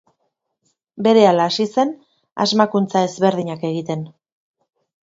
[1.09, 1.93] Berehala hasi zen
[2.47, 4.07] asmakuntza ezberdinak egiten.